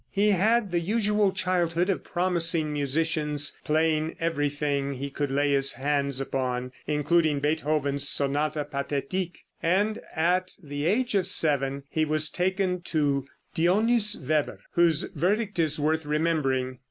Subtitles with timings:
[0.09, 6.19] ]He had the usual childhood of promising musicians, playing everything he could lay his hands
[6.19, 13.27] upon, including Beethoven's "Sonata Pathetique," and at the age of seven he was taken to
[13.55, 16.79] Dionys Weber, whose verdict is worth remembering.